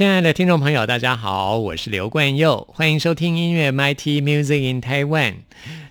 [0.00, 5.34] 亲爱的听众朋友，大家好，我是刘冠佑，欢迎收听音乐 MIT Music in Taiwan。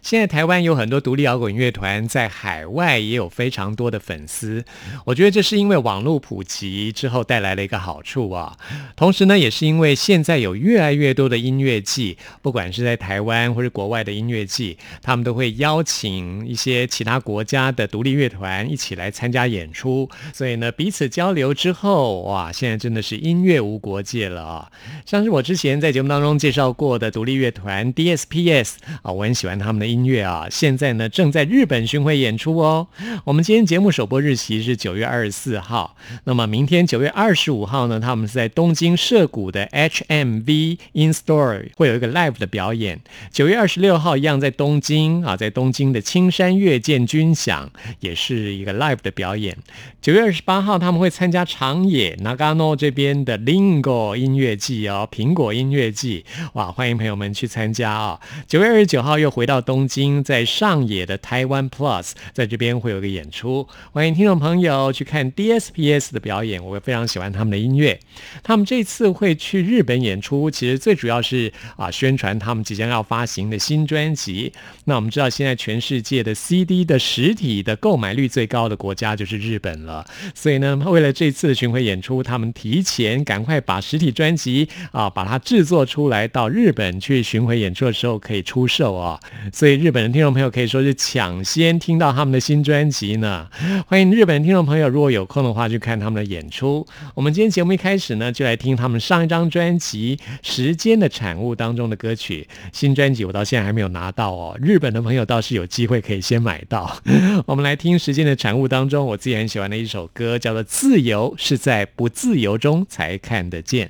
[0.01, 4.63] 现在台湾有很多独立摇滚乐团，在海外也有非常多的粉丝。
[5.05, 8.55] 我觉得这是因为网络普及之后带来了一个好处啊。
[8.95, 20.09] 同时呢，也是因为现在有越来越多的音乐季，不管是在台湾或者国外的音乐季，他们都会邀请一些其他国家的独立乐团一起来参加演出。
[20.33, 24.71] 所以呢，彼此交流之后，哇，现在真的是音乐无国界了啊！
[25.05, 29.88] 像是我之前在节目当中介绍过的独立乐团 DSPS 啊，我很喜欢他们的。
[29.89, 32.87] 音乐啊，现在呢正在日本巡回演出哦。
[33.23, 35.95] 我们今天节目首播日期是九月二十四号，
[36.25, 42.99] 那么明天九月二十五号呢，他们是在东京涩谷的 HMV In Store 会有一个 live 的表演。
[43.31, 49.57] 九月二十六号一样在东京啊，在东京的青山乐见军响也是一个 live 的表演。
[49.99, 56.23] 九月二十八号他们会参加长野 Nagano 这边的 Lingo 音乐季哦，苹果音乐季
[56.53, 58.19] 哇，欢迎朋友们去参加啊。
[58.47, 59.78] 九月二十九号又回到东。
[59.79, 67.97] 东京在上野的台湾 Plus 在这边会有个演出，欢迎听众朋友去看 DSPS 的表演，我非常喜欢他们的音乐。
[68.43, 74.51] 他们这次会去日本演出，其实最主要是啊宣传他们即将要发行的新专辑。
[74.83, 89.17] 那我们知道现在全世界的 CD 的实体的购买率最高的国家就是日本了，所以呢，为了这次的巡回演出，他们提前赶快把实体专辑啊把它制作出来，到日本去巡回演出的时候可以出售啊，
[89.53, 89.68] 所以。
[89.69, 93.47] 对日本的听众朋友可以说是抢先听到他们的新专辑呢。
[93.85, 96.83] 欢迎日本的听众朋友，如果有空的话去看他们的演出。
[97.13, 102.47] 我们今天节目一开始呢，就来听他们上一张专辑《时间的产物》当中的歌曲。
[102.73, 106.99] 新专辑我到现在还没有拿到哦，日本的朋友倒是有机会可以先买到。
[107.45, 113.87] 我们来听《时间的产物》当中我自己很喜欢的一首歌，叫做《自由是在不自由中才看得见》。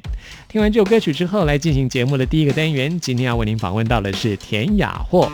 [0.51, 2.99] 听完这首歌曲之后，来进行节目的第一个单元。
[2.99, 5.31] 今天要为您访问到的是田雅霍。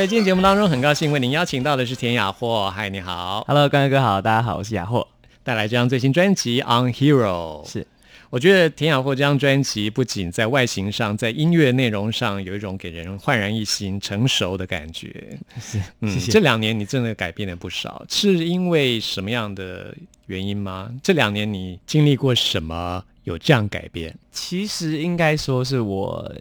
[0.00, 2.70] 在今天节目当中，很高兴为您邀请到的是田雅霍。
[2.70, 5.06] 嗨，你好，Hello，刚哥哥好，大家好，我是雅霍，
[5.42, 7.62] 带来这张最新专辑《On Hero》。
[7.70, 7.86] 是，
[8.30, 15.38] 我觉得田雅霍这张专辑不仅在外形上，在音乐内容上有一种给人焕然一新、成熟的感觉。
[15.60, 19.94] 是，嗯，这两年你真的改变了不少，是因为什么样的
[20.28, 20.90] 原因吗？
[21.02, 24.16] 这两年你经历过什么有这样改变？
[24.32, 26.34] 其实应该说是我。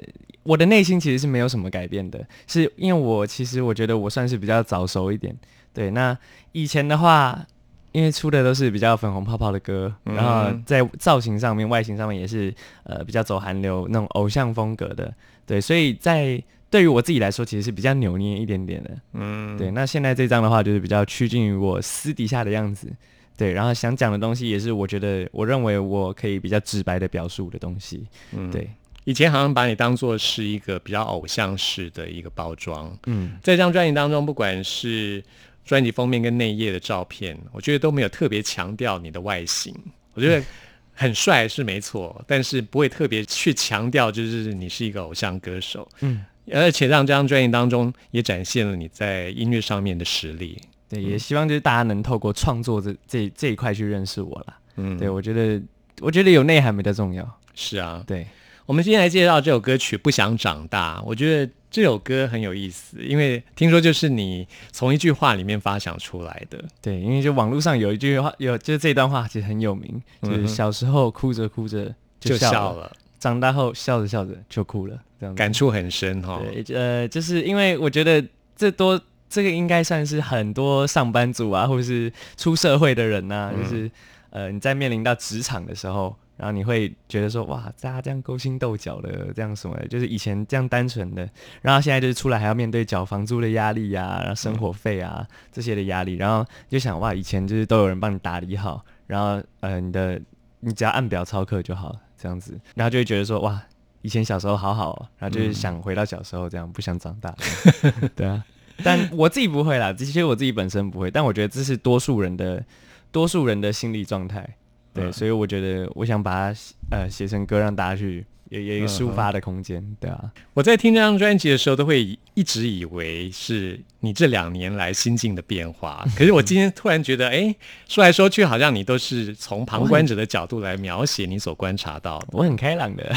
[0.43, 5.35] 我的内心其实是没有什么改变的，是因为我其实我觉得我算是比较早熟一点。
[5.73, 6.17] 对，那
[6.51, 7.45] 以前的话，
[7.91, 12.53] 因为出的都是比较粉红泡泡的歌，然后在造型上面、外形上面也是
[12.83, 15.13] 呃比较走韩流那种偶像风格的。
[15.45, 18.97] 对，所以在对于我自己来说，其实是比较扭捏一点点的。
[19.13, 19.71] 嗯，对。
[19.71, 22.91] 那现在这张的话，就是比较趋近于我私底下的样子。
[23.37, 28.05] 对，然后想讲的东西也是我觉得我认为我可以比较直白的表述的东西。
[28.31, 28.69] 嗯，对。
[29.05, 35.23] 以前好像把你当做是一个比较偶像式的一个包装，嗯，在这张专辑当中，不管是
[35.65, 39.73] 专辑封面跟内页的照片，我觉得都没有特别强调你的外形。
[40.13, 40.45] 我觉得
[40.93, 50.59] 很帅是没错，但是不会特别去强调，就是你是一个偶像歌手，嗯，而且让这张专辑当中也展现了你在音乐上面的实力。
[50.89, 54.57] 对，也希望就是大家能透过创作这这这一块去认识我了。
[54.75, 55.61] 嗯，对我觉得
[56.01, 57.39] 我觉得有内涵比较重要。
[57.55, 58.25] 是啊，对。
[58.69, 60.99] 我们今天来介绍这首歌曲《不想长大》。
[61.03, 66.63] 我觉得这首歌很有意思，因为听说就是你从一句话里面发想出来的。
[66.79, 76.39] 对，因为就网络上有一句话，有就是这段话其实很有名，就是小时候哭着哭着就笑了，长大后笑着笑着就哭了，这样感触很深哈。
[76.39, 78.23] 对，呃，就是因为我觉得
[78.55, 83.89] 这多这个应该算是很多上班族啊，或者是出社会的人呐，就是
[84.29, 86.15] 呃你在面临到职场的时候。
[86.39, 91.29] 然后你会觉得说哇，大家这样勾心斗角的，这样什么，就是以前这样单纯的，
[91.61, 100.17] 然后现在就是出来还要面对缴房租的压力呀，然后生活费啊这些的压力，然后就想哇，以前就是都有人帮你打理好，然后呃你的
[100.61, 103.61] 你只要按表操课就好，这样子，然后就会觉得说哇，
[104.01, 107.35] 以前小时候好好，然后就是想回到小时候这样，不想长大，
[108.15, 108.41] 对啊，
[108.81, 112.63] 但我自己不会啦，其实我自己本身不会，但我觉得这是多数人的
[113.11, 114.55] 多数人的心理状态。
[114.93, 116.59] 对，所以我觉得我想把它
[116.91, 120.31] 呃写成歌，让大家去有有一个抒发的空间，对啊。
[120.53, 126.03] 我在听这张专辑的时候，都会一直以为是你这两年来心境的变化。
[126.17, 127.55] 可是我今天突然觉得，哎，
[127.87, 132.27] 说来说去，好像你都是从旁观者的角度来描写你所观察到的。
[132.31, 133.15] 我很开朗的，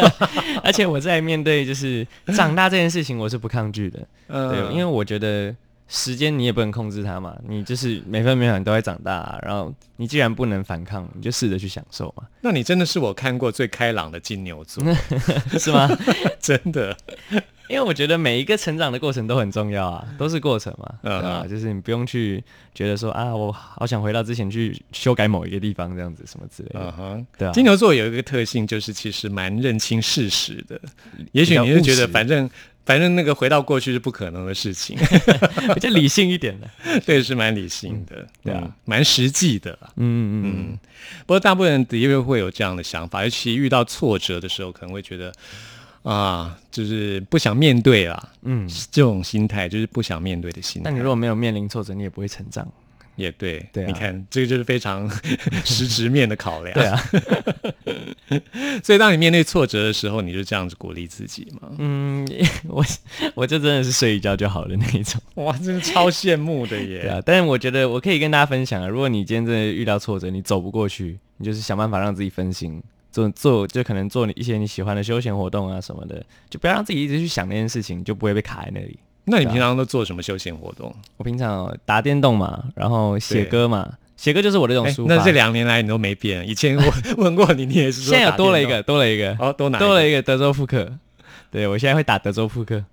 [0.64, 3.98] 而且我在面对就是长大这件事情，我是不抗拒的。
[4.28, 5.54] 对，因为我觉得。
[5.92, 12.22] 时间你也不能控制它嘛，你就是每分每秒你都会长大，然后你既然不能反抗，你就试着去享受嘛。
[12.40, 14.84] 那你真的是我看过最开朗的金牛座，
[15.58, 15.88] 是吗？
[16.40, 16.96] 真的，
[17.68, 22.42] 因为我觉得每一个成长的过程都很重要啊，都是过程嘛，啊，就是你不用去
[22.72, 26.80] 觉得说啊，我好想回到之前去修改某一个地方这样子什么之类的。
[26.82, 27.50] 嗯哼，对啊。
[27.50, 30.80] 金牛座有一个特性，就是其实蛮认清事实的。
[31.32, 32.48] 也许你是觉得反正。
[32.90, 34.96] 反正那个回到过去是不可能的事情，
[35.74, 36.68] 比较理性一点的，
[37.06, 40.78] 对，是蛮理性的，对啊，蛮实际的，嗯嗯嗯。
[41.24, 45.32] 不过大部分人的确会有这样的想法，尤其遇到挫折的时候，可能会觉得
[46.02, 50.86] 啊，就是不想面对啦，嗯，这种心态就是不想面对的心态。
[50.86, 52.66] 但你如果没有面临挫折，你也不会成长。
[53.16, 55.10] 也对，对，你看，这个就是非常
[55.64, 56.74] 实质面的考量。
[56.74, 56.98] 对啊，
[58.82, 61.68] 所以当你面对挫折的时候，你就这样子鼓励自己嘛？
[61.78, 62.26] 嗯，
[62.68, 62.84] 我
[63.34, 65.20] 我就真的是睡一觉就好了那一种。
[65.34, 67.02] 哇，真的超羡慕的耶！
[67.02, 78.98] 对啊，但是我觉得我可以跟大家分享啊，如果你今天真的遇到挫折，你走不过去，你就是想办法让自己分心，做做就可能做你一些你喜欢的休闲活动啊什么的，就不要让自己一直去想那件事情，就不会被卡在那里。
[79.30, 80.94] 那你平常都做什么休闲活动？
[81.16, 85.14] 我平常打电动嘛，然后写歌嘛，写歌就是我这种抒发。
[85.14, 88.02] 那这两年来你都没变，以前我问过你，你也是。
[88.10, 89.78] 现在多了一个，多了一个，哦，多哪？
[89.78, 90.92] 多了一个德州扑克。
[91.50, 92.84] 对，我现在会打德州扑克。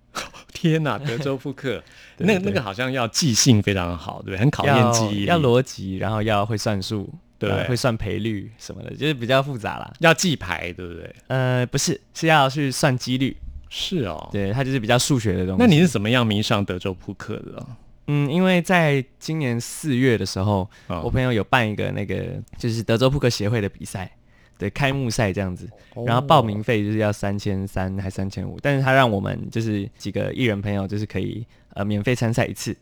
[0.52, 1.84] 天哪，德州扑克，
[2.18, 4.36] 那那个好像要记性非常好，对？
[4.36, 9.94] 很考验记忆，要逻辑，然后要会算数，对，会算赔率什么的，就是比较复杂啦。
[10.00, 11.16] 要记牌，对不对？
[11.28, 13.38] 呃，不是，是要去算几率。
[13.70, 15.58] 是哦，对，他就是比较数学的东西。
[15.60, 17.66] 那你是怎么样迷上德州扑克的？
[18.08, 20.70] 嗯，因为在今年四月的时候，
[21.04, 24.10] 我朋友有办一个那个就是德州扑克协会的比赛，
[24.58, 25.70] 对，开幕赛这样子，
[26.06, 32.74] 然后报名费就是要三千三还三千五，但是他让我们就是几个艺人朋友就是可以呃免费参赛一次，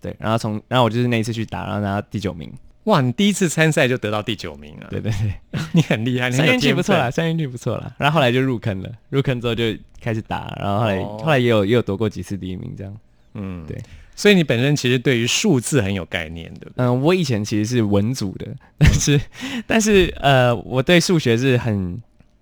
[0.00, 2.50] 对，然后从然后我就是那一次去打，然后拿到第九名。
[2.84, 7.92] 哇，你第一次参赛就得到第九名啊，对对对， 你很厉害，你很三有天分运气不错啦，三运气不错啦。
[7.98, 9.64] 然后后来就入坑了，入坑之后就
[10.00, 12.96] 开始打，然后后来、哦后来也有也有夺过几次第一名这样。
[13.34, 13.78] 嗯，对。
[14.16, 16.84] 所以你本身其实对于数字很有概念，对不对？
[16.84, 18.46] 嗯，我以前其实是文组的，
[18.76, 19.20] 但是
[19.66, 21.98] 但是呃，我对数学是很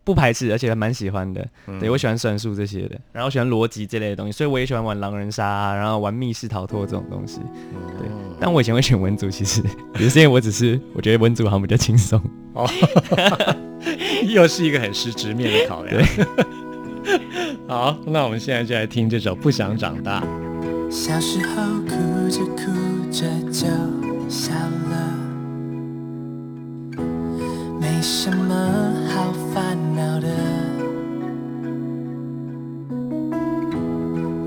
[0.08, 1.46] 不排斥，而且还蛮喜欢的。
[1.78, 7.40] 对我喜欢算术这些的，然后喜欢逻辑这类的东西，所以我也喜欢玩狼人杀、啊，然后玩密室逃脱这种东西。
[7.98, 8.08] 对，
[8.40, 9.62] 但我以前会选文组，其实
[10.00, 12.18] 也是因为我只是我觉得文组好像比较轻松。
[12.54, 12.66] 哦，
[14.26, 16.02] 又是一个很实质面的考量。
[17.68, 20.22] 好，那我们现在就来听这首《不想长大》。
[20.90, 22.72] 小时候哭着哭
[23.12, 23.66] 着就
[24.30, 25.17] 笑了，
[27.98, 28.54] 没什么
[29.08, 30.28] 好烦恼的。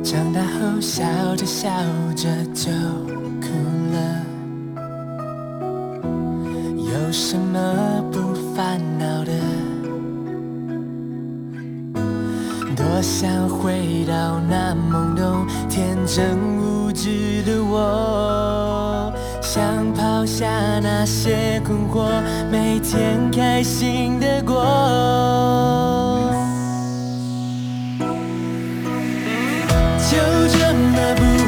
[0.02, 1.04] 长大后笑
[1.36, 1.70] 着笑
[2.16, 2.72] 着就
[3.42, 3.50] 哭
[3.92, 4.24] 了，
[6.78, 9.34] 有什么不烦恼的？
[12.74, 19.12] 多想回到那懵懂、天真无知的我，
[19.54, 20.48] 想抛下
[20.82, 22.08] 那些困惑，
[22.50, 24.64] 每天开心的过。
[30.10, 30.18] 就
[30.48, 31.41] 这么不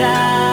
[0.00, 0.49] 虚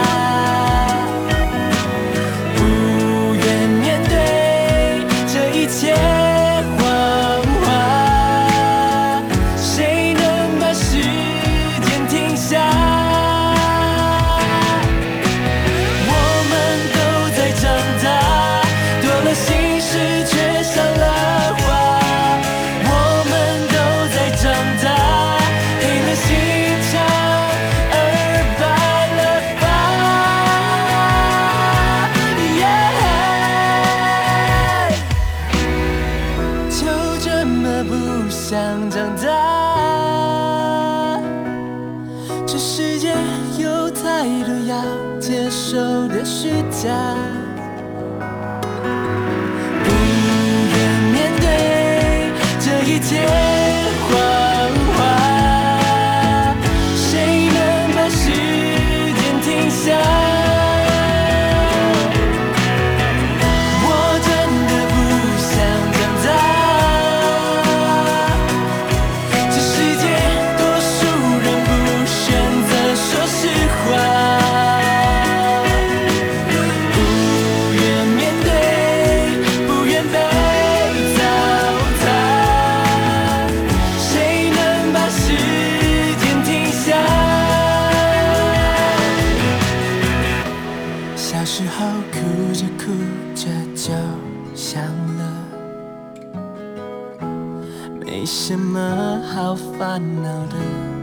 [98.17, 100.97] 没什么好烦恼的。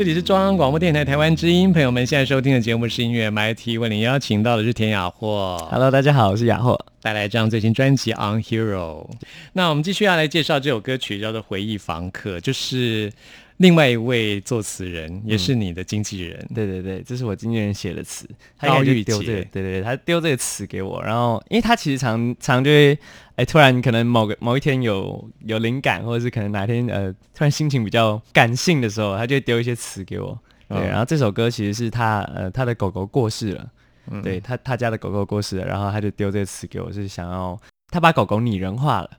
[0.00, 6.82] 这这里是中央广播电台台湾之音，朋友们现在收听的节目是音乐 MIT，为您邀请到的是田雅霍 Hello，大家好，我是雅霍。
[7.02, 9.06] 带来这张最新专辑《On Hero》。
[9.52, 13.12] 那我们继续要来介绍这首歌曲，叫做《回忆房客》，就是
[13.60, 16.48] 另外一位作词人，也是你的经纪人。
[16.54, 22.98] 对对对，这是我经纪人写的词，他高玉应该就丢这个，洁对对对，他丢这个词给我，然后因为他其实常常就会，
[23.36, 30.38] 哎，突然可能某个某一天有有灵感，或者是可能哪天呃突然心情比较感性的时候，他就会丢一些词给我。
[30.66, 33.70] 对，嗯然后这首歌其实是他呃他的狗狗过世了，
[34.10, 39.10] 嗯对他他家的狗狗过世了，然后他就丢这个词给我，是想要他把狗狗拟人化了。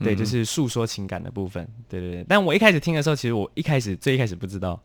[0.00, 2.24] 对，就嗯是诉说情感的部分，对对对。
[2.28, 4.80] 但我一开始听的时候，其实我一开始最一开始不知道，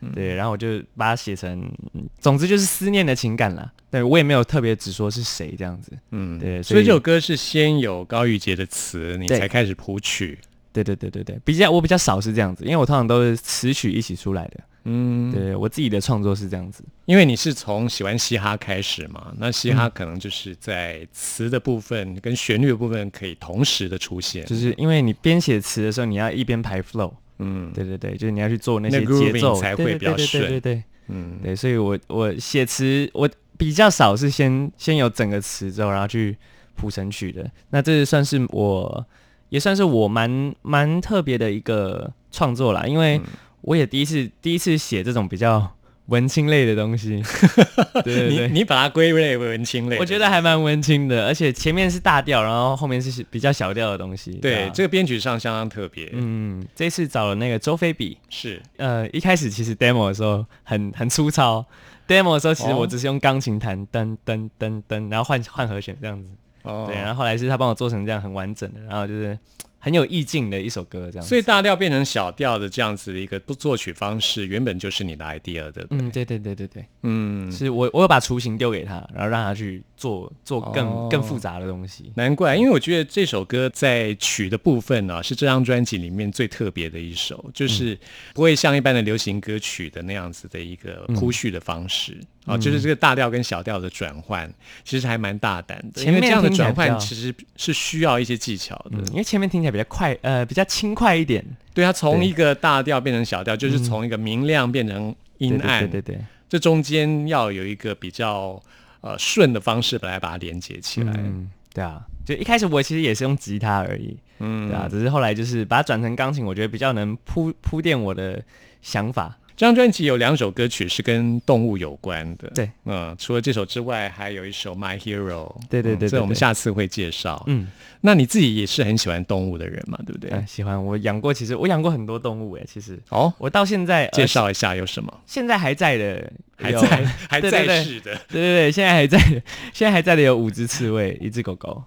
[0.00, 1.62] 嗯对，然后我就把它写成，
[1.94, 3.72] 嗯总之就是思念的情感啦。
[3.90, 10.38] 对我也没有特别只说是谁这样子，嗯对所以所以这首歌是先有高玉洁的词，你才开始谱曲。
[10.72, 19.76] 对对对对对，比较我比较少是这样子，因为我通常都是词曲一起出来的，嗯，对我自己的创作是这样子，因为你是从喜欢嘻哈开始嘛，那嘻嗯。
[19.76, 24.46] 哈可能就是在词的部分跟旋律的部分可以同时的出现。
[24.46, 27.72] 就是因为你编写词的时候，你要一边排 flow，嗯。
[27.74, 29.56] 对对对，就是你要去做那些节奏。
[29.60, 30.82] 才会比较顺对对对。
[31.08, 36.36] 嗯，对，所以我我写词我比较少是先先有整个词之后，然后去
[36.76, 37.50] 谱成曲的。
[37.70, 39.04] 那这算是我
[39.48, 43.00] 也算是我蛮蛮特别的一个创作啦，因嗯。
[43.00, 43.20] 为
[43.66, 45.74] 我也第一次第一次写这种比较
[46.06, 47.20] 文青类的东西。
[48.04, 48.46] 对对对。
[48.48, 54.34] 你你把它归类为文青类，我觉得还蛮文青的，而且前面是大调，然后后面是比较小调的东西。
[54.34, 56.08] 啊对这个编曲上相当特别。
[56.12, 61.66] 嗯，这次找了那个周菲比，是呃，一开始其实 demo 的时候很很粗糙
[62.06, 66.30] ，demo 的时候其实哦我只是用钢琴弹噔噔噔噔，然后换换和弦这样子。
[66.62, 69.36] 哦对，然后后来是他帮我做成这样很完整的，然后就是
[69.86, 71.28] 很有意境的一首歌这样子。
[71.28, 75.86] 所以大调变成小调的这样子的一个作曲方式，原本就是你的 idea 的。
[75.90, 81.08] 嗯，对对对对对，嗯，是我我有把雏形丢给他，然后让他去做做更、哦。
[81.08, 82.10] 更复杂的东西。
[82.16, 87.96] 难怪，因为我觉得这首歌在曲的部分呢、是这张专辑里面最特别的一首，就是
[88.34, 94.48] 不会像一般的流行歌曲的那样子的一个铺叙的方式啊、就是这个大调跟小调的转换，
[94.84, 96.00] 其实还蛮大胆的。
[96.00, 98.98] 前面因为这样的转换其实是需要一些技巧的。
[98.98, 108.62] 嗯，因为前面听起来比较快，呃，比较轻快一点，对，它从一个大调变成小调，就是从一个明亮变成阴暗，对对对对这中间要有一个比较
[109.00, 111.12] 呃顺的方式来把它连接起来。
[111.16, 118.40] 嗯，对啊，就一开始我其实也是用吉他而已，嗯对啊，只是后来就是把它转成钢琴，我觉得比较能铺铺垫我的
[118.80, 119.36] 想法。
[119.56, 125.26] 这张专辑有两首歌曲是跟动物有关的，对，嗯，除了这首之外，还有一首《My Hero》，
[125.70, 127.42] 对对对对嗯这我们下次会介绍。
[127.46, 127.66] 嗯，
[128.02, 130.28] 那你自己也是很喜欢动物的人嘛，对不对？
[130.30, 130.84] 嗯，喜欢。
[130.84, 135.20] 我养过，其实我养过很多动物诶，其实哦，我到现在、呃介绍一下有什么？
[135.26, 136.30] 现在还在的，
[136.70, 139.42] 有还在 还在世的对对对，现在还在的，
[139.72, 141.82] 现在还在的有五只刺猬，一只狗狗。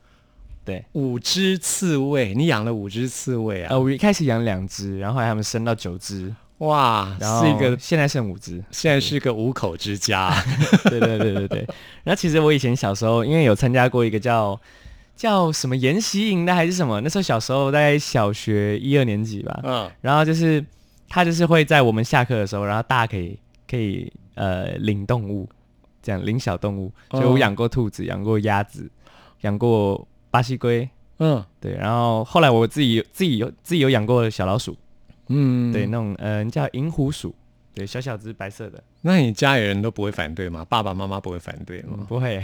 [0.65, 3.67] 对，五只刺猬，你养了五只刺猬啊？
[3.69, 8.63] 呃，我一开始养两只，然后后来他们生到九只，哇，然是一个现在剩五只。
[8.71, 10.31] 现在是个五口之家。
[10.89, 11.59] 对对对对对。
[12.03, 14.59] 然后其实我以前小时候，因为有参加过一个叫
[15.15, 19.59] 叫什么研习营的还是什么，那时候小时候大概小学一二年级吧。
[19.63, 20.63] 嗯，然后就是
[21.07, 25.47] 他就是会在我们下课的时候，然后大家可以可以呃领动物，
[26.01, 26.91] 这样领小动物。
[27.11, 28.89] 所以我哦养过兔子，养过鸭子，
[29.41, 30.89] 养过巴西龟。
[31.21, 34.75] 嗯对，然后后来我自己有自己有自己有养过小老鼠，
[35.29, 37.33] 嗯，对，那种嗯、叫银狐鼠，
[37.73, 40.65] 对，小小只白色的，那你家里人都不会反对吗？
[40.69, 42.05] 爸爸妈妈不会反对吗？
[42.07, 42.37] 不会，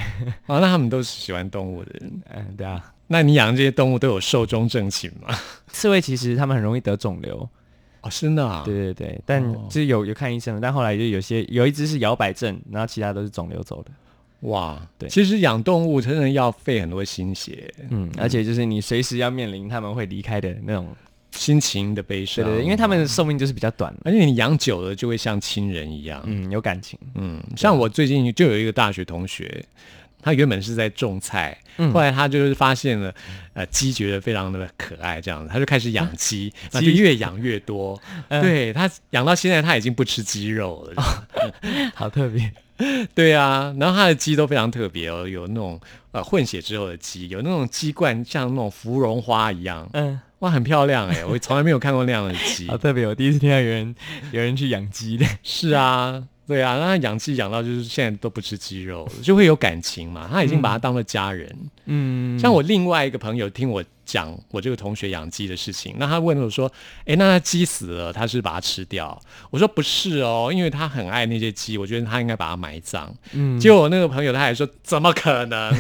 [0.47, 2.21] 哦， 那他们都是喜欢动物的人。
[2.33, 2.93] 嗯， 对啊。
[3.07, 5.35] 那你养的这些动物都有寿终正寝吗？
[5.67, 7.47] 刺猬其实它们很容易得肿瘤，
[8.01, 8.63] 哦，真的啊。
[8.65, 13.91] 对对对，但哦就是有有看医生的，但后来就有些有一只是摇摆症，然后其他都是肿瘤走的。
[14.41, 20.87] 哇，对其实养动物真的要费很多心血，嗯，而且就是你随时要面临他们会离开的那种，
[21.35, 22.43] 心情的悲伤。
[22.43, 26.21] 对对对，因为他们的寿命就是比较短，而且你养久了就会像亲人一样。
[26.25, 29.63] 嗯，有感情，嗯，像我最近就有一个大学同学，
[30.21, 33.13] 他原本是在种菜，嗯后来他就是发现了，
[33.53, 38.01] 呃，鸡觉得非常的可爱，这样子，他就开始养鸡， 那就鸡越养越多。
[38.29, 41.03] 嗯对他养到现在，他已经不吃鸡肉了。
[41.93, 42.51] 好特别，
[43.15, 45.79] 对啊，然后它的鸡都非常特别哦，有那种
[46.11, 52.67] 呃混血之后的鸡，有那种鸡冠像那种芙蓉花一样，嗯，哇，很漂亮哎，我从来没有看过那样的鸡。
[52.67, 52.77] 好。
[52.85, 53.95] 特别，我第一次听到有人
[54.31, 61.49] 有人去养鸡的，是啊，对啊，那他养鸡养到就是现在都不吃鸡肉了，就会有感情嘛，他已经把它当做家人。
[61.85, 65.95] 嗯，像我另外一个朋友听我讲我这个同学养鸡的事情。
[65.97, 66.71] 那他问我说
[67.05, 69.19] ：“诶，那他鸡死了，他是把它吃掉？”
[69.51, 75.73] 我说：“不是哦，因为他很爱那些鸡，我觉得他应该把它埋葬。”嗯，结果我那个朋友他还说：“怎么可能？”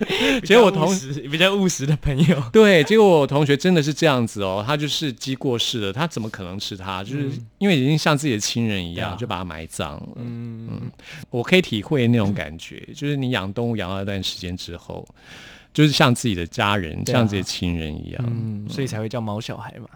[0.44, 0.88] 结果我同
[1.30, 7.04] 比较务实的朋友， 对，结果我同学真的是这样子哦，他就是鸡过世了，他怎么可能吃它？
[7.04, 10.08] 就是因为已经像自己的亲人一样，就把它埋葬了。
[10.16, 10.90] 嗯嗯，
[11.28, 15.06] 我可以体会那种感觉，就是你养动物养了一段时间之后，
[15.72, 19.88] 就是像自己的家人，像自己的亲人一样，嗯，所以才会叫毛小孩嘛。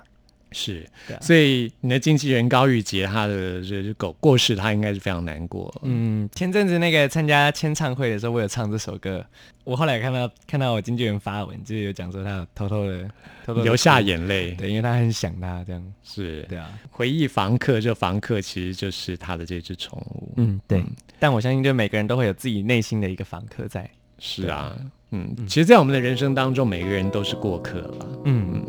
[0.56, 0.88] 是，
[1.20, 5.74] 所以你的经纪人高玉洁，他的这狗过世，他应该是非常难过。
[5.82, 9.26] 嗯，前阵子那个参加签唱会的时候，我有唱这首歌。
[9.64, 13.10] 我后来看到看到我经纪人发文，就有讲说他偷偷的
[13.44, 15.92] 偷偷流下眼泪，对，因为他很想他这样。
[16.04, 20.34] 是，对啊，回忆房客，这房客其实就是他的这只宠物。
[20.36, 20.84] 嗯，对。
[21.18, 23.90] 但我相信，就每个人都会有自己内心的一个房客在。
[24.20, 24.72] 是啊，
[25.14, 28.06] 嗯，其实，在我们的人生当中，每个人都是过客了。
[28.24, 28.64] 嗯嗯。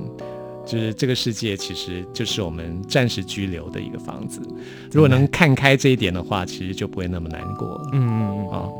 [0.65, 4.41] 就是这个世界，其实就是我们暂时居留的一个房子。
[4.91, 7.79] 如果能看开这一点的话，其实就不会那么难过。
[7.93, 8.49] 嗯嗯嗯。
[8.49, 8.73] 好，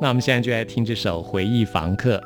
[0.00, 2.16] 那我们现在就来听这首《回忆房客》。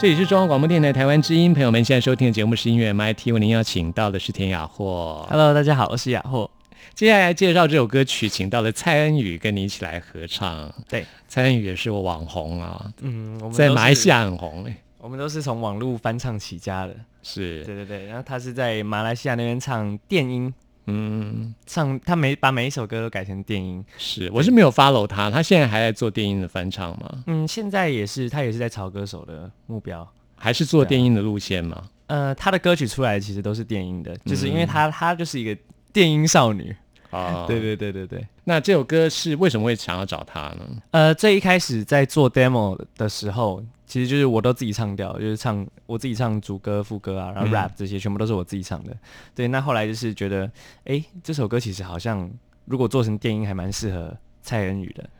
[0.00, 5.26] 这里是中央广播电台台湾之音，朋友们现在收听的节目是音乐 MIT，为您邀请到的是田雅霍。
[5.28, 6.50] Hello，大家好，我是雅霍。
[6.94, 10.72] 接下来介绍这首歌曲，请到了蔡恩宇跟你一起来合唱。
[10.88, 14.74] 对，蔡恩宇也是我网红啊，嗯，我们在马来西亚很红诶。
[14.96, 16.96] 我们都是从网络翻唱起家的。
[17.22, 20.50] 是，对对对，然后他是在马来西亚那边唱电音，
[20.90, 23.84] 嗯，唱他每把每一首歌都改成电音。
[23.96, 27.22] 是，我是没有 follow 他，他现在还在做电音的翻唱吗？
[27.26, 30.06] 嗯，现在也是他也是在炒歌手的目标。
[30.36, 31.84] 还是做电音的路线吗？
[32.06, 35.56] 呃，他的歌曲出来其实都是电音的，就是因为嗯他他就是一个
[35.92, 36.74] 电音少女。
[37.10, 38.24] 啊，对对对对对。
[38.44, 40.64] 那这首歌是为什么会想要找他呢？
[40.92, 48.96] 呃，最一开始在做 demo 的时候，其实就是我都自己唱掉，就是唱我自己唱主歌、副歌啊，然后嗯 rap 这些全部都是我自己唱的。
[49.34, 50.48] 对，那后来就是觉得，
[50.84, 52.30] 哎，这首歌其实好像
[52.66, 55.10] 如果做成电音，还蛮适合蔡恩宇的，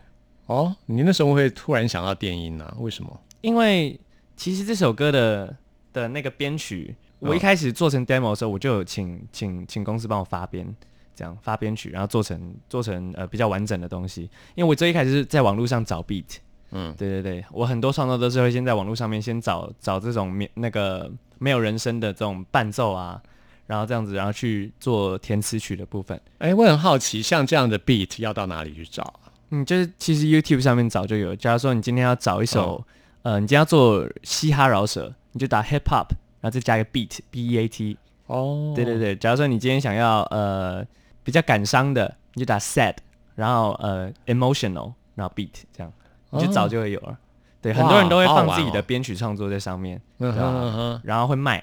[0.46, 3.20] 哦，你那时候会突然想到电音呢、为什么？
[3.40, 3.98] 因为
[4.36, 5.56] 其实这首歌的
[5.92, 10.72] 的那个编曲，我一嗯开始做成 demo 的时候，我就有请请请公司帮我发编。
[11.12, 14.22] 这样发编曲，然后做成做成呃比较完整的东西。
[14.54, 16.36] 因为我最一开始是在网络上找 beat，
[16.72, 23.20] 嗯，对对对，我很多创作都是会先在网络上面先找找这种没那个没有人声的这种伴奏啊，
[23.66, 26.20] 然后这样子，然后去做填词曲的部分。
[26.38, 29.32] 哎，我很好奇，像这样的 beat 要到哪里去找啊？
[29.50, 31.34] 嗯，就是其实 YouTube 上面早就有。
[31.34, 32.84] 假如说你今天要找一首，哦
[33.22, 36.06] 呃，你今天要做嘻哈饶舌，你就打 hip hop，
[36.40, 37.98] 然后再加一个 beat，b e a t。
[38.26, 40.86] 哦，对对对，假如说你今天想要呃
[41.24, 42.94] 比较感伤的，你就打 sad，
[43.34, 45.99] 然后呃 emotional，然后 beat 这样，你
[46.38, 47.18] 就早就会有了。
[47.62, 50.00] 对，很多人都会放自己的哦编曲创作在上面。
[51.02, 51.62] 然后会卖。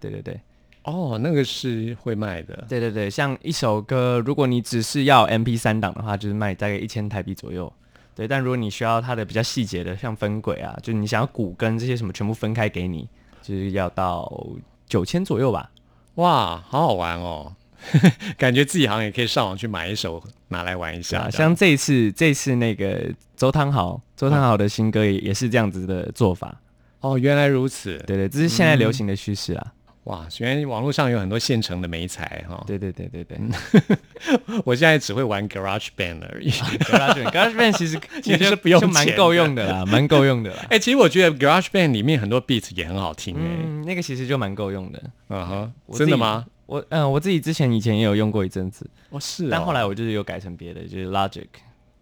[0.00, 0.38] 对对对
[0.84, 2.64] 哦，那个是会卖的。
[2.68, 7.72] 对对对，像一首歌，如果你只是要 MP 三档的话，就是卖大概一千台币左右。
[8.14, 13.08] 对，但如果你需要它的比较细节的，像分轨啊，就是你想要鼓跟这些什么全部分开给你，
[13.42, 14.30] 就是要到
[14.86, 15.70] 九千左右吧。
[16.16, 17.52] 哇，好好玩哦！
[18.38, 21.20] 感觉自己好像也可以上网去买一首拿来玩一下。
[21.20, 26.60] 啊，像这一次这一次那个周汤豪，周汤豪的新歌也也是这样子的做法。
[27.00, 27.98] 哦，原来如此。
[28.06, 29.72] 对对，这是现在流行的趋势啊。
[30.04, 32.62] 哇，原来网络上有很多现成的美材哈。
[32.66, 33.38] 对对对对对
[34.62, 36.50] 我现在只会玩 Garage Band 而已。
[36.84, 40.66] Garage Band，Garage Band 其实其实不用就蛮够用的啦，蛮够用的啦。
[40.68, 45.02] 哎、其实我觉得 Garage Band 里面很多 beat 也很好听哎、嗯，那个其实就蛮够用的。
[45.30, 46.44] 嗯哼，真的吗？？
[46.66, 51.46] 我嗯，我自己之前以前也有用过一阵子，哦，是哦但后来我就是有改成别的，就是 Logic。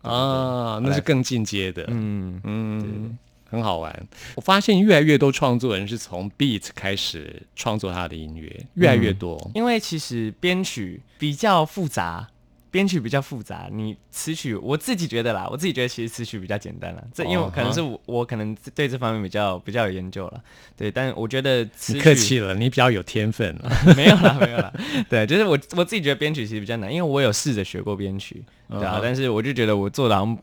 [0.02, 1.84] 啊，那是更进阶的。
[1.86, 3.16] 嗯，嗯，
[3.48, 4.06] 很好玩。
[4.34, 9.50] 我发现越来越多创作人是从 beat 开始创作他的音乐，越来越多。
[9.54, 12.28] 因为其实编曲比较复杂，
[12.72, 17.02] 编曲比较复杂，你词曲我自己觉得啦，我自己觉得其实词曲比较简单啦。
[17.12, 20.42] 这因为哦可能是我我可能对这方面比较比较有研究了，
[20.74, 23.70] 对，但我觉得词你曲客气了，你比较有天分了。
[23.94, 24.72] 没有啦，没有啦。
[25.10, 30.38] 对，就是我我自己觉得编曲其实比较难，因为我有试着学过编曲，对啊，但是我就觉得我做的好像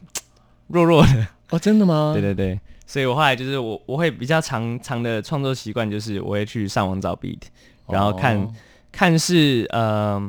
[0.68, 1.28] 弱弱的。
[1.50, 2.12] 哦，真的吗？
[2.14, 7.42] 对对对，所以我后来就是我我会比较常常的创作习惯，就是我会去上网找 beat，
[7.88, 8.54] 然后看、哦
[8.92, 10.20] 看是呃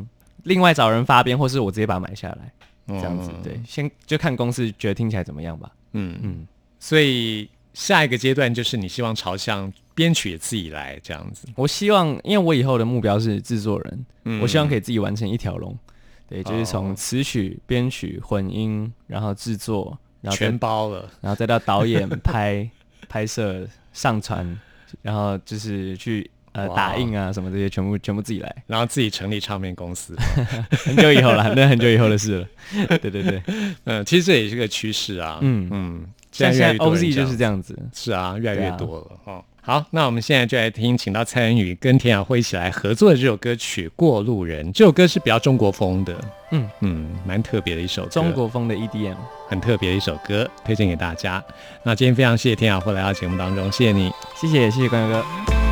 [0.44, 2.52] 另外找人发编，或是我直接把它买下来，
[2.86, 3.30] 这样子。
[3.32, 5.70] 嗯对，先就看公司觉得听起来怎么样吧。
[5.92, 6.20] 嗯嗯。
[6.22, 6.46] 嗯，
[6.78, 11.46] 所以下一个阶段就是你希望朝向编曲也自己来这样子。
[11.54, 15.76] 我希望，因为我以后的目标是制作人，嗯我希望可以自己完成一条龙。
[16.28, 21.10] 对，就是哦从词曲、编曲、混音，然后制作，然后全包了。
[21.20, 22.70] 然后再到导演 拍、
[23.08, 24.60] 拍摄、上传，
[25.02, 28.54] 然后就是去呃打印啊什么这些，全部全部自己来。
[28.66, 30.14] 然后自己成立唱片公司，
[30.84, 32.46] 很久以后了，那很久以后的事了。
[32.98, 33.42] 对对对，
[33.84, 37.78] 嗯，其实这也是个趋势啊，嗯嗯现在 OZ 就是这样子。
[37.92, 39.44] 是啊，越来越多了哦。
[39.62, 44.66] 好，那我们现在就来听，请到蔡恩宇跟田雅慧一起来合作的这首歌曲《过路人》。
[44.72, 46.16] 这首歌是比较中国风的，
[46.50, 49.14] 嗯嗯，蛮特别的一首歌，中国风的 E EDM，
[49.48, 51.44] 很特别的一首歌，推荐给大家。
[51.84, 54.10] 那今天非常谢谢田雅慧来到节目当中，谢谢你。
[54.34, 55.69] 谢谢谢谢关哥。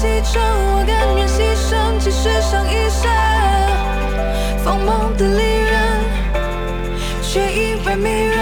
[0.00, 3.04] 启程，我甘愿牺牲，即使上一生。
[4.64, 5.76] 疯狂的利刃，
[7.22, 8.38] 却一般迷人。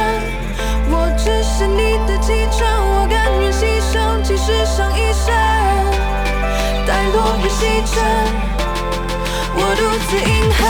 [0.89, 5.35] 我只是你的继承，我甘愿牺牲，即使上一生。
[6.87, 8.05] 带落与细尘，
[9.57, 10.63] 我独自饮恨。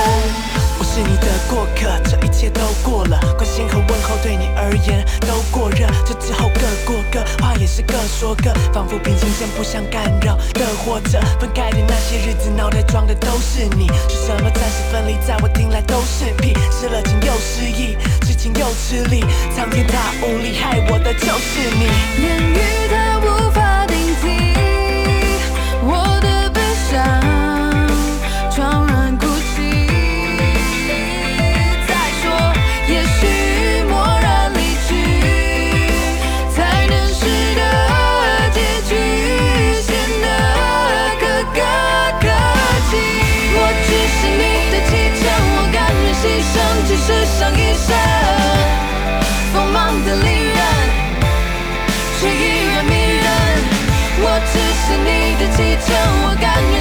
[0.79, 2.01] 我是你的过客，
[2.39, 21.91] 切都过了，关心和问候对你而言都过热，这之后各过各，话也是各说各，仿佛平行线不相干扰的活着，分开的那些日子脑袋装的都是你，是什么暂时分离，在我听来都是屁，失了情又失忆，痴情又吃力，苍天大无力，害我的就是你。
[22.23, 23.78] 言语它无法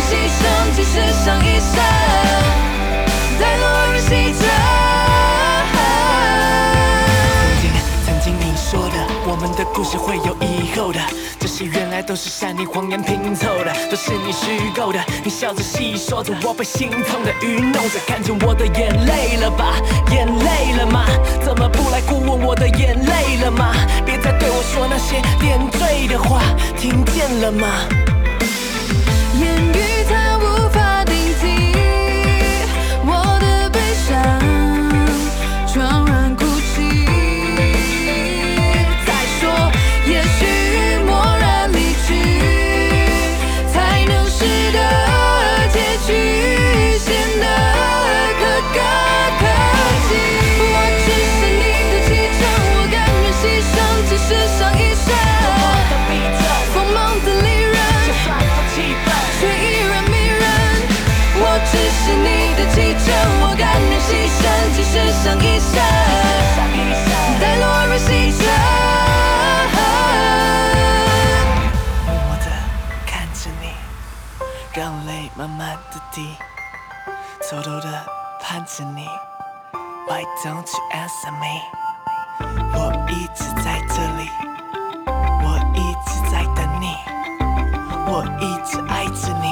[0.08, 0.42] 牺牲，
[0.74, 0.94] 即使
[1.26, 1.76] 上一生，
[3.38, 4.48] 在落日西沉。
[7.52, 7.64] 曾经，
[8.06, 11.00] 曾经你说的，我们的故事会有以后的，
[11.38, 15.00] 这些原来都是善意谎言拼凑的，都是你虚构的。
[15.26, 19.76] 你笑着细说着，我被心痛的愚弄着，看见我的眼泪了吧？
[20.12, 21.06] 眼泪了吗？
[21.44, 23.74] 怎么不来过问我的眼泪了吗？
[24.06, 26.42] 别再对我说那些点缀的话，
[26.78, 27.68] 听见了吗？
[65.28, 65.76] 上一生，
[67.38, 68.40] 在落入星辰。
[72.06, 72.46] 默默地
[73.06, 73.76] 看着你，
[74.74, 76.38] 让泪慢慢的滴，
[77.52, 78.06] 偷偷地
[78.42, 79.06] 盼着你。
[80.08, 81.60] Why don't you answer me？
[82.74, 84.32] 我一直在这里，
[85.44, 86.96] 我一直在等你，
[88.08, 89.46] 我一直爱着你。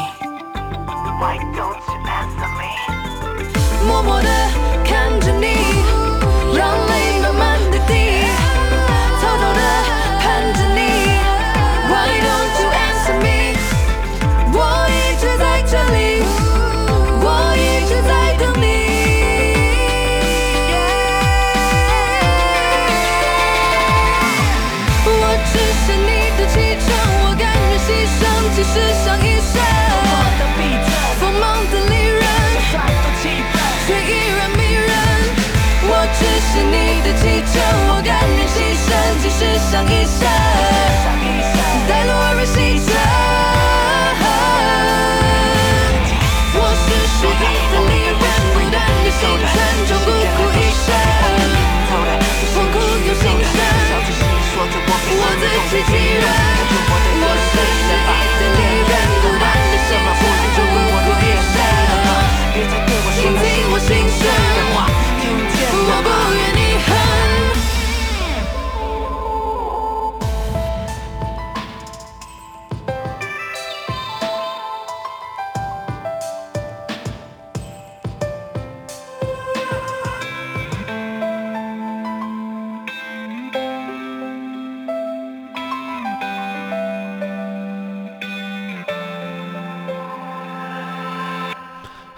[1.20, 2.64] Why don't you answer me？
[3.86, 4.30] 默默地
[39.60, 40.18] 牲，即使
[41.04, 41.54] 上一生，
[41.88, 42.88] 在落日西沉。
[46.58, 46.86] 我是
[47.18, 48.24] 属于的利刃，
[48.54, 49.54] 孤单的心沉
[49.88, 50.88] 重，孤苦一生，
[52.54, 52.76] 痛苦
[53.08, 53.56] 又心酸。
[54.58, 56.26] 我自欺欺人，
[57.22, 57.54] 我是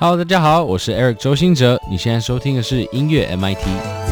[0.09, 4.06] Hello，大家好，我是 Eric 周兴哲，你现在收听的是音乐 MIT。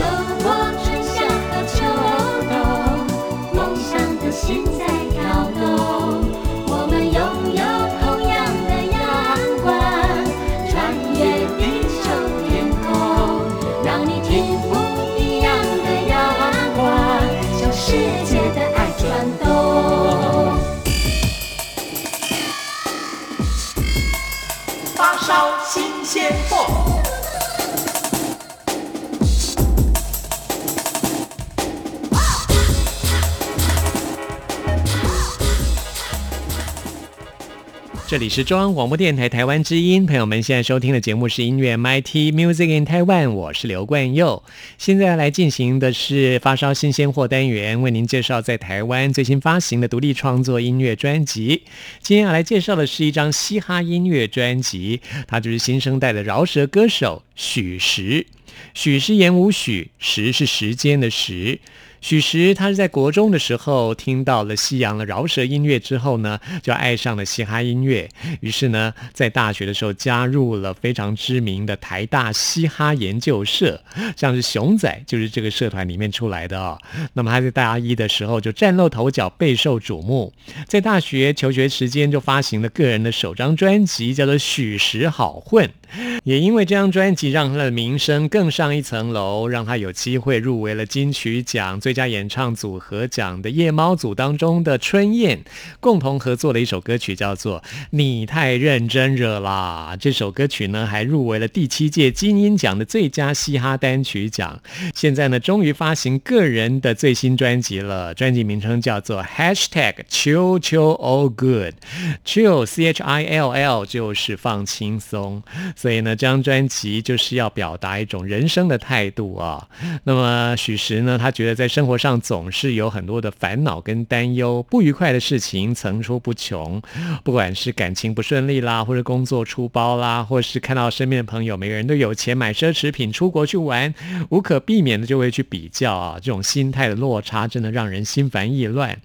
[38.26, 44.42] 里是中央广播电台台湾之音，朋友们现在收听的节目是音乐 MIT Music in Taiwan，我是刘冠佑。
[44.80, 51.62] 现在来进行的是发烧新鲜货单元，为您介绍在台湾最新发行的独立创作音乐专辑。
[52.02, 58.26] 今天要来介绍的是一张嘻哈音乐专辑，它就是新生代的饶舌歌手许石。
[58.74, 61.60] 许是言无许，时是时间的时。
[62.06, 68.08] 许石他是在国中的时候听到了西洋的饶舌音乐之后呢，就爱上了嘻哈音乐。
[68.42, 73.82] 于是呢，在大学的时候加入了非常知名的台大嘻哈研究社，
[74.16, 76.78] 像是熊仔就是这个社团里面出来的哦。
[77.14, 80.32] 那么他在大一的时候就崭露头角，备受瞩目。
[80.68, 85.66] 在大学求学时间就发行了个人的首张专辑，叫做《许石好混》。
[86.24, 95.44] 也因为这张专辑让他的名声更上一层楼，让他有机会入围了金曲奖最佳演唱组合奖的夜猫组当中的春燕，
[95.80, 97.62] 共同合作了一首歌曲，叫做
[97.92, 99.92] 《你太认真惹啦》。
[99.98, 104.62] 这首歌曲呢，还入围了第七届金音奖的最佳嘻哈单曲奖。
[104.94, 115.44] 现在呢，终于发行个人的最新专辑了，专辑名称叫做 Hashtag Chill Chill All Good，Chill C H I L L 就是放轻松。
[115.76, 119.68] 所以呢，这张专辑就是要表达一种人生的态度啊。
[120.04, 126.82] 那么许石呢，他觉得在生活上总是有很多的烦恼跟担忧，不愉快的事情层出不穷。
[127.24, 133.94] 不管是感情不顺利啦，或者工作出包啦，或是看到身边的朋友每个人都有钱买奢侈品出国去玩，
[134.30, 136.18] 无可避免的就会去比较啊。
[136.22, 138.98] 这种心态的落差真的让人心烦意乱。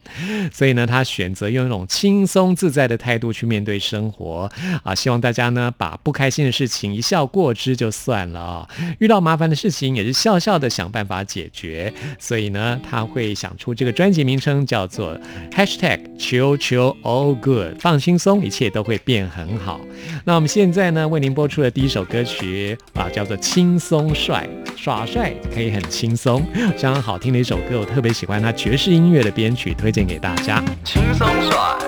[0.53, 4.51] 所以呢，他选择用一种轻松自在的态度去面对生活
[4.83, 4.95] 啊。
[4.95, 11.91] 希望大家呢，把不开心的事事情一笑过之就算了啊，遇到麻烦的事情也是笑笑的想办法解决。
[12.19, 15.19] 所以呢，他会想出这个专辑名称叫做
[15.51, 19.81] Hashtag Chill Chill All Good，放轻松，一切都会变很好。
[20.27, 24.47] 那我们现在呢，为您播出的第一首歌曲啊，叫做轻松帅，
[24.77, 26.45] 耍帅可以很轻松，
[26.77, 30.63] 相当好听的一首歌，我特别喜欢它爵士音乐的编曲，推荐给大家。
[30.85, 31.79] 轻松帅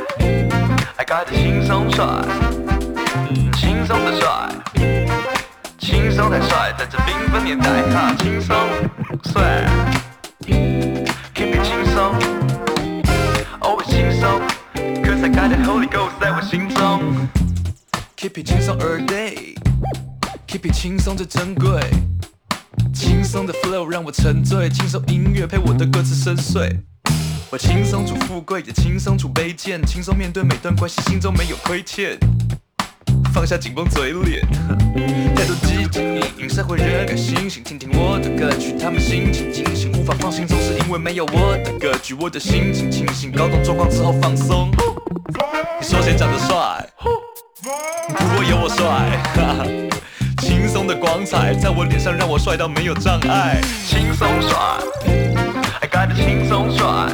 [0.97, 2.07] ，I got 轻松帅，
[3.63, 4.49] 轻松的帅，
[5.79, 8.57] 轻松才帅，在这缤纷年代哈，轻松
[9.33, 9.65] 帅
[11.33, 12.13] ，keep it 轻松
[13.61, 14.41] ，always 轻松
[15.05, 17.29] ，cause I got the Holy Ghost 在我心中
[18.17, 21.81] ，keep it 轻松 all day，keep it 轻松最珍贵。
[22.93, 26.81] 轻松的 flow 让我沉醉，轻松音乐配我的歌词深邃。
[27.49, 32.19] 我轻松处富贵，也轻松处卑贱，轻松面对每段关系，心中没有亏欠。
[33.33, 34.47] 放下紧绷嘴脸，
[35.35, 44.71] 太多激情引引社会人该醒醒，听听我的歌曲，他们心情清醒，无法放心，总是因为没有我的歌曲，我的心情清醒，搞懂状况之后放松。
[45.81, 46.87] 你说谁长得帅？
[48.09, 48.85] 不过有我帅，
[49.35, 49.67] 哈哈。
[50.43, 53.61] 轻松的光彩在我脸上，让我帅到没有障碍。
[53.87, 54.59] 轻松帅
[55.81, 57.09] ，I got it 轻松帅，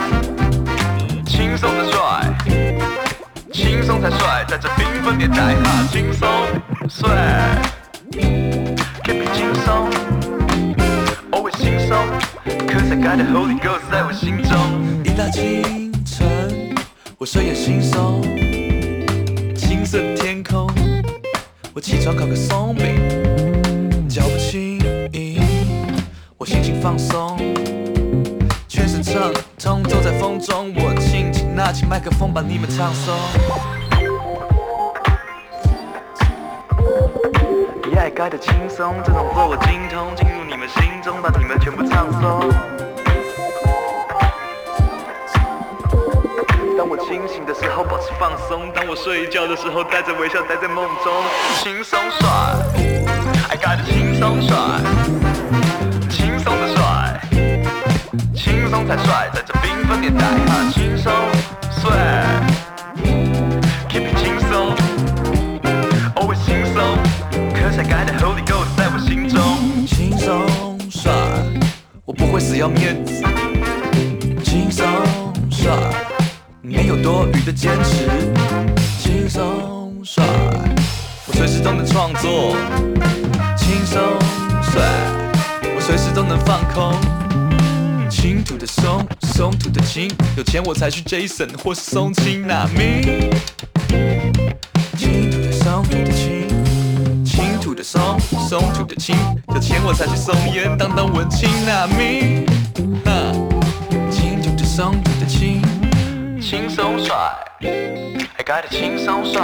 [1.27, 2.35] 轻松的帅，
[3.89, 6.29] 松才帅，在这缤纷年代哈，轻松
[6.91, 7.57] 帅
[9.03, 9.89] ，keep it 轻松
[11.31, 11.97] ，always 轻松
[12.67, 14.53] ，cause I got the Holy Ghost 在我心中。
[15.05, 16.75] 一大清晨，
[17.17, 18.21] 我睡眼惺忪，
[19.57, 20.71] 青色天空。
[21.73, 22.95] 我起床烤个松饼，
[24.07, 24.79] 脚步轻
[25.13, 25.41] 盈，
[26.37, 27.39] 我心情放松，
[28.69, 33.17] 全身畅通，走在风中，我轻轻拿起麦克风，把你们唱颂。
[37.91, 42.53] Yeah, I got 轻松，这种活我精通，进入你们心中，把你们全部唱松。
[46.77, 51.15] 当我清醒的时候保持放松，当我睡觉的时候带着微笑待在梦中，
[51.63, 52.29] 轻松帅
[53.49, 54.55] ，I got it 轻松帅，
[56.11, 57.21] 轻松的帅，
[58.35, 61.11] 轻松才帅，在这缤纷年代哈，轻松
[61.71, 61.91] 帅
[72.39, 73.23] 死要面子，
[74.45, 74.87] 轻松
[75.51, 75.73] 帅。
[76.63, 78.07] 没有多余的坚持，
[79.01, 80.23] 轻松帅，
[81.27, 82.55] 我随时都能创作，
[83.57, 84.03] 轻松
[84.63, 84.83] 帅，
[85.75, 86.93] 我随时都能放空，
[88.11, 93.31] 轻土的松，松土的轻，有钱我才去 Jason 或松青那咪，
[94.97, 96.28] 轻土的松土的轻，
[97.79, 98.19] 的松，
[98.49, 99.15] 松土的轻，
[99.55, 102.45] 有钱我才去送烟当当文青那咪，
[103.05, 103.33] 哈，
[104.11, 105.63] 轻土的松土的轻。
[106.41, 107.15] 轻松帅
[107.61, 109.41] ，I got it 轻松帅，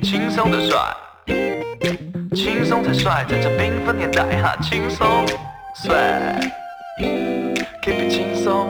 [0.00, 0.78] 轻松的帅，
[2.32, 5.26] 轻松才帅，在这缤纷年代哈，轻松
[5.74, 6.40] 帅
[7.82, 8.68] ，keep it 轻松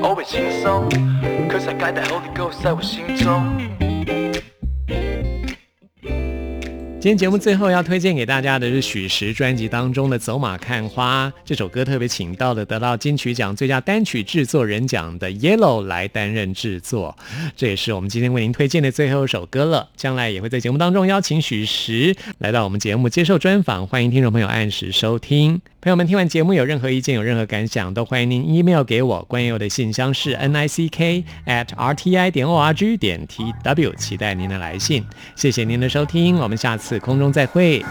[0.00, 0.88] ，always 轻松
[1.50, 3.87] ，cause I got the Holy Ghost 在我心中。
[7.00, 17.16] 今天节目最后要推荐给大家的是许石专辑当中的《走马看花》这首歌，特别请到了得到金曲奖最佳单曲制作人奖的 Yellow 来担任制作，
[17.56, 19.88] 这也是我们今天为您推荐的最后一首歌了。
[19.94, 25.60] 将来也会在节目当中邀请许石来到我们节目接受专访，欢迎听众朋友按时收听。
[25.80, 29.22] 朋友们听完节目有任何意见、有任何感想，都欢迎您 email 给我。
[29.28, 35.04] 关于我的信箱是 n i c k at r t i 点 o r g 点 t w，期待您的来信。
[35.36, 37.84] 谢谢您的收听，我们下次空中再会。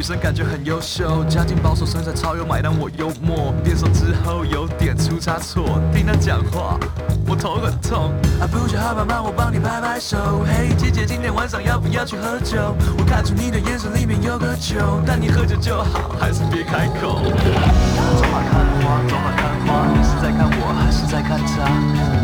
[0.00, 3.52] 女生，感觉很优秀，家境保守，身材超有买单，我幽默。
[3.62, 6.80] 变瘦之后有点出差错，听她讲话，
[7.28, 8.08] 我头很痛。
[8.40, 10.16] 啊，不就好帮忙我帮你拍拍手。
[10.48, 12.74] 嘿，姐姐，今天晚上要不要去喝酒？
[12.96, 17.20] 我看出你的眼神里面有个球，但你喝酒就好，还是别开口。
[17.20, 21.68] 走马看花，走马看花，你是在看我还是在看她？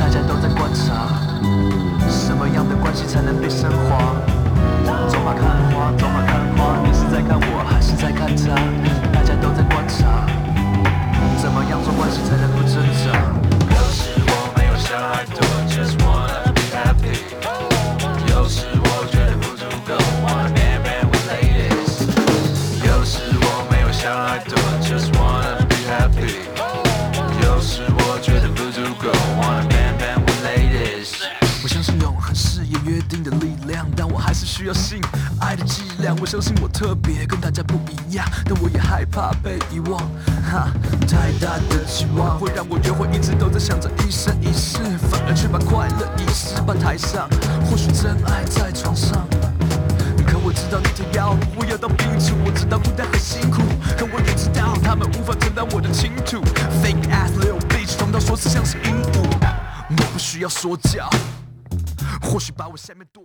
[0.01, 1.12] 大家都在观察，
[2.09, 4.16] 什么样的关系才能被升华？
[5.09, 7.56] 走马看花，走马看花，你是在看我
[7.97, 8.55] 在看他？
[9.11, 10.27] 大家都在观察，
[11.41, 13.11] 怎么样做关系才能不挣扎？
[13.71, 17.17] 有时我没有想太多，just wanna be happy。
[18.31, 22.05] 有时我觉得不足够，wanna be man with ladies。
[22.87, 24.39] 有时我没有想太
[34.57, 34.99] 需要性
[35.39, 36.17] 爱的剂量。
[36.19, 40.01] 我相信我特别，跟大家不一样，但我也害怕被遗忘。
[40.51, 40.73] 哈，
[41.07, 44.79] 太大的期望会让我约会一直都在想着一生一世，
[45.11, 47.29] 反而却把快乐遗失吧台上。
[47.69, 49.29] 或许真爱在床上。
[50.27, 53.61] 可我知道那天要我要到病除，我知道孤单很辛苦，
[53.99, 56.41] 可我也知道他们无法承担我的倾吐。
[56.81, 59.21] Fake ass little bitch，疯到说是像是鹦鹉，
[59.91, 61.11] 我不需要说教，
[62.23, 63.23] 或许把我下面剁。